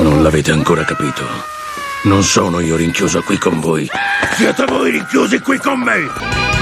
[0.00, 1.24] Non l'avete ancora capito.
[2.04, 3.88] Non sono io rinchiuso qui con voi.
[4.36, 6.57] Siete voi rinchiusi qui con me!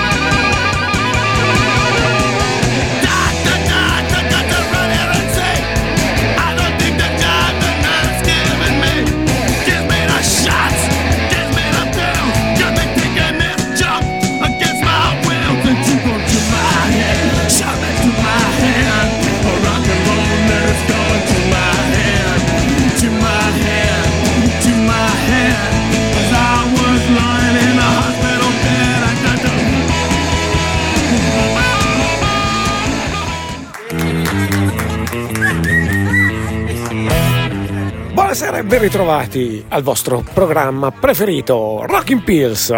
[38.67, 42.75] Ben ritrovati al vostro programma preferito, Rockin' Pills.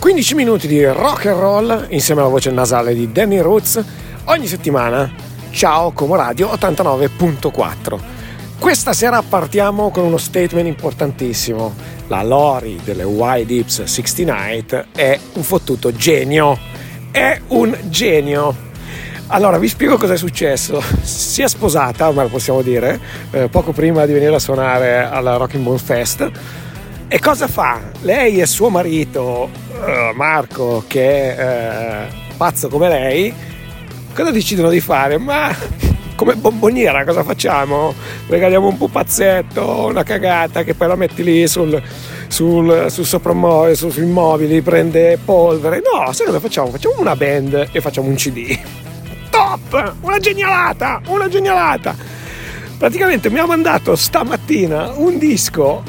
[0.00, 3.80] 15 minuti di rock and roll insieme alla voce nasale di Danny Roots
[4.24, 5.08] ogni settimana.
[5.50, 7.98] Ciao Como Radio 89.4.
[8.58, 11.72] Questa sera partiamo con uno statement importantissimo.
[12.08, 16.58] La Lori delle Wide Hips 69 è un fottuto genio.
[17.12, 18.72] È un genio
[19.28, 20.82] allora, vi spiego cosa è successo.
[21.02, 23.00] Si è sposata, ma lo possiamo dire,
[23.30, 26.30] eh, poco prima di venire a suonare alla Rocking Ball Fest.
[27.08, 27.80] E cosa fa?
[28.02, 29.48] Lei e suo marito,
[29.86, 33.32] eh, Marco, che è eh, pazzo come lei,
[34.14, 35.16] cosa decidono di fare?
[35.16, 35.54] Ma
[36.16, 37.94] come bomboniera cosa facciamo?
[38.26, 41.80] Regaliamo un pupazzetto, una cagata che poi la metti lì sul,
[42.28, 45.80] sul, sul soprammobile, su, sui mobili, prende polvere.
[45.80, 46.70] No, sai cosa facciamo?
[46.70, 48.58] Facciamo una band e facciamo un CD
[49.56, 49.94] top!
[50.00, 51.00] Una genialata!
[51.06, 51.94] Una genialata!
[52.76, 55.82] Praticamente mi ha mandato stamattina un disco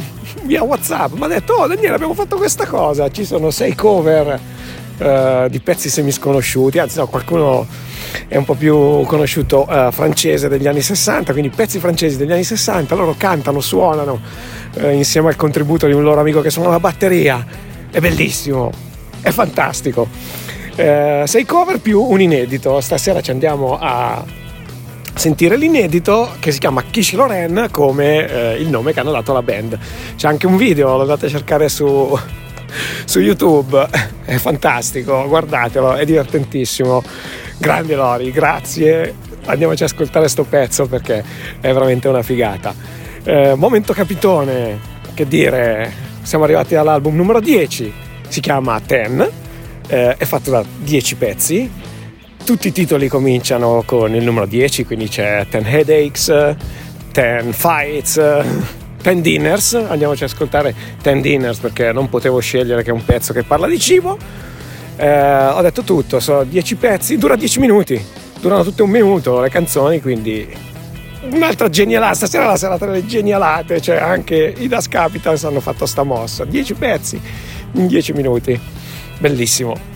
[0.43, 1.13] via WhatsApp.
[1.13, 3.09] Mi ha detto: Oh Daniele, abbiamo fatto questa cosa.
[3.09, 4.39] Ci sono sei cover
[4.97, 6.79] uh, di pezzi semisconosciuti.
[6.79, 7.67] Anzi, no, qualcuno
[8.27, 12.43] è un po' più conosciuto uh, francese degli anni 60, quindi pezzi francesi degli anni
[12.43, 12.95] 60.
[12.95, 14.21] Loro cantano, suonano
[14.75, 17.45] uh, insieme al contributo di un loro amico che suona la batteria.
[17.89, 18.71] È bellissimo,
[19.21, 20.07] è fantastico.
[20.75, 22.81] Eh, sei cover più un inedito.
[22.81, 24.23] Stasera ci andiamo a
[25.15, 29.41] sentire l'inedito che si chiama Kish Loren come eh, il nome che hanno dato alla
[29.41, 29.77] band.
[30.15, 32.17] C'è anche un video, lo andate a cercare su,
[33.05, 33.87] su YouTube,
[34.25, 37.01] è fantastico, guardatelo, è divertentissimo.
[37.57, 39.15] Grande Lori, grazie.
[39.45, 41.23] Andiamoci ad ascoltare questo pezzo perché
[41.61, 42.73] è veramente una figata.
[43.23, 44.77] Eh, momento capitone,
[45.13, 45.89] che dire,
[46.21, 47.93] siamo arrivati all'album numero 10,
[48.27, 49.43] si chiama Ten
[49.87, 51.71] eh, è fatto da 10 pezzi.
[52.43, 56.55] Tutti i titoli cominciano con il numero 10, quindi c'è 10 Headaches,
[57.11, 58.43] 10 Fights,
[59.01, 59.73] 10 Dinners.
[59.73, 63.67] Andiamoci ad ascoltare 10 Dinners perché non potevo scegliere che è un pezzo che parla
[63.67, 64.17] di cibo.
[64.97, 68.01] Eh, ho detto tutto, sono 10 pezzi, dura 10 minuti,
[68.39, 70.47] durano tutte un minuto le canzoni, quindi
[71.31, 76.03] un'altra genialata, stasera la serata delle genialate, cioè anche i Das Capitals hanno fatto sta
[76.03, 77.19] mossa, 10 pezzi
[77.73, 78.59] in 10 minuti
[79.19, 79.93] bellissimo.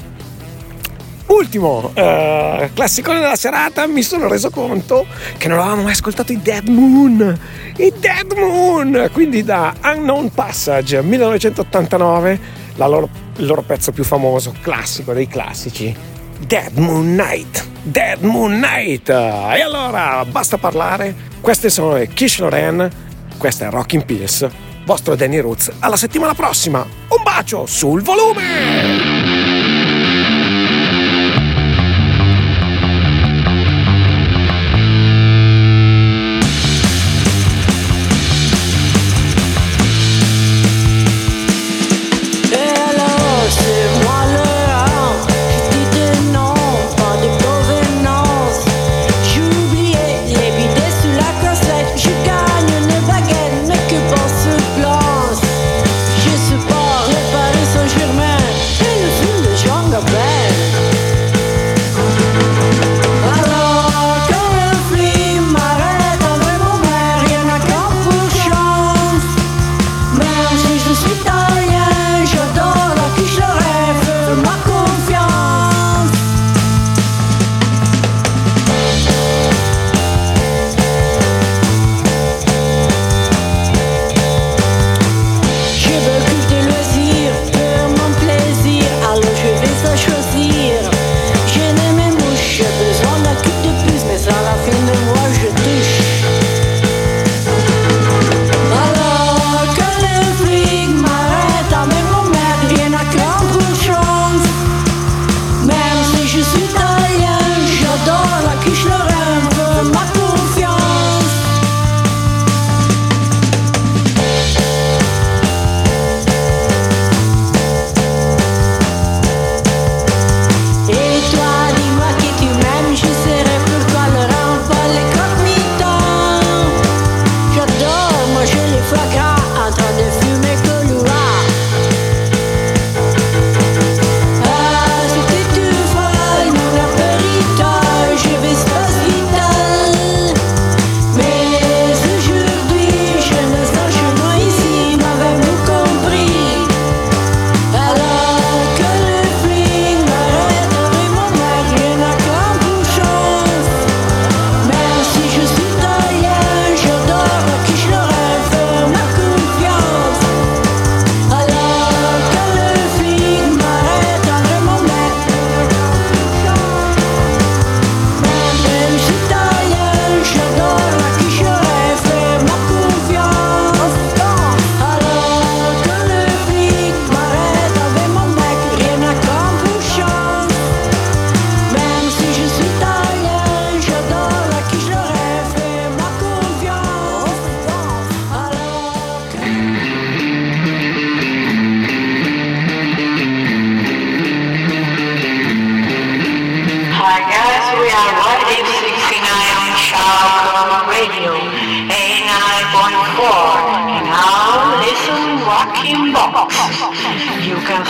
[1.28, 5.06] Ultimo eh, classicone della serata, mi sono reso conto
[5.38, 7.40] che non avevamo mai ascoltato i Dead Moon.
[7.78, 9.10] I Dead Moon!
[9.14, 12.40] Quindi da Unknown Passage 1989,
[12.78, 15.96] loro, il loro pezzo più famoso, classico dei classici.
[16.40, 17.64] Dead Moon Night!
[17.84, 19.10] Dead Moon Night!
[19.10, 21.16] E allora, basta parlare.
[21.42, 22.90] Queste sono le Kish Loren,
[23.38, 24.48] questa è Rockin' Pills
[24.90, 25.72] vostro Danny Roots.
[25.78, 29.09] Alla settimana prossima, un bacio sul volume!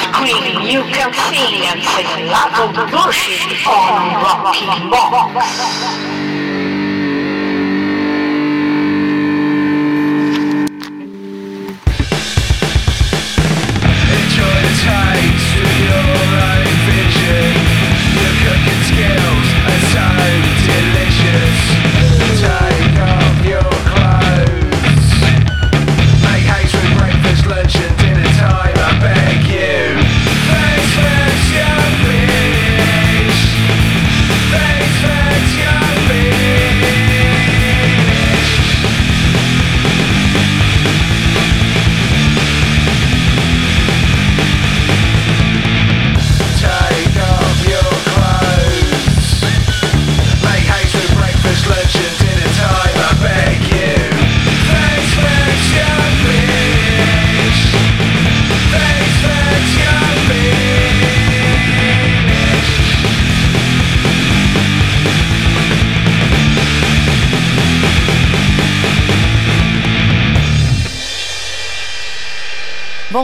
[0.04, 5.99] Screaming, you can sing and say a lot of bullshit on Rocky Box.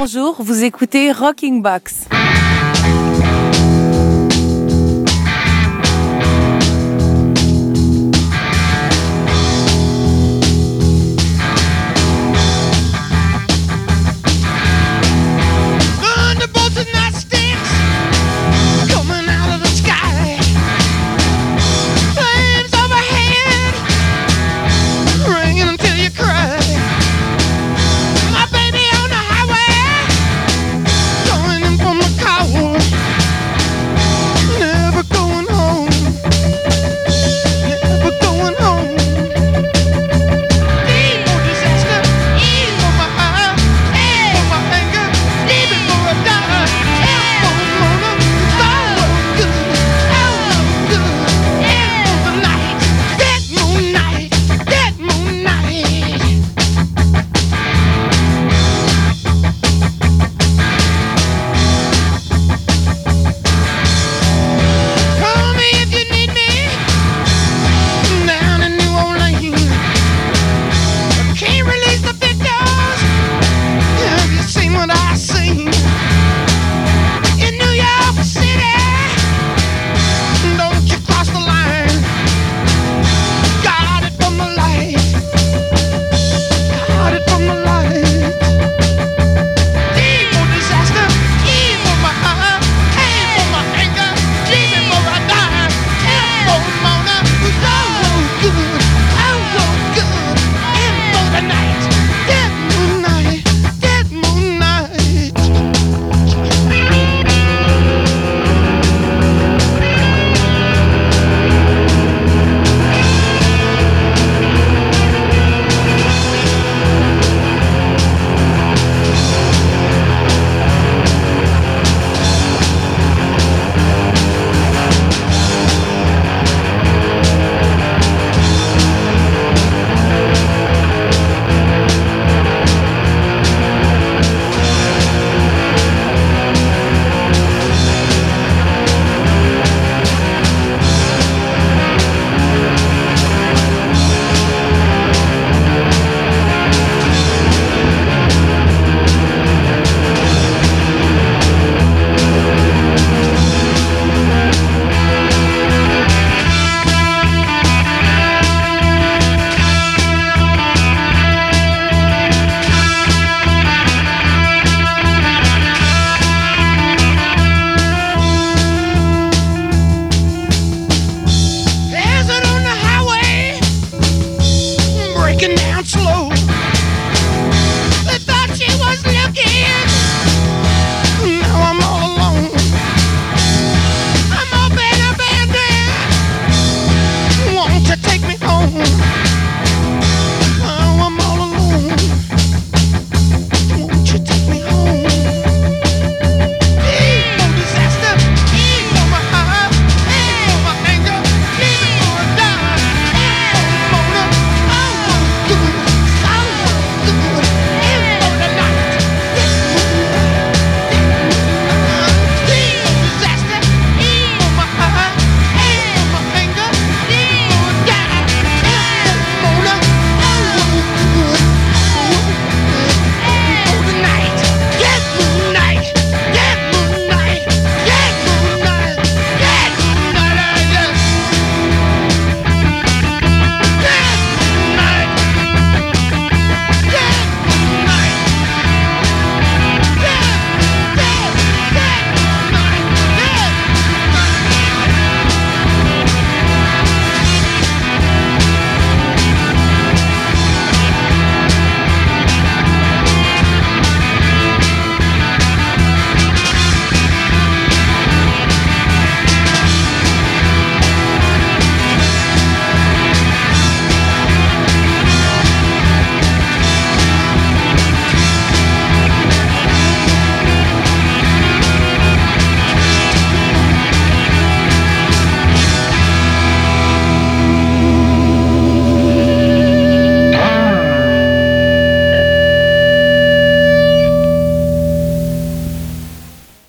[0.05, 2.05] bonjour, vous écoutez Rocking Box.